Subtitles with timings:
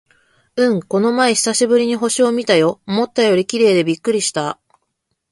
[0.55, 2.81] うん、この前久しぶりに星を見たよ。
[2.87, 4.59] 思ったより綺麗でびっくりした！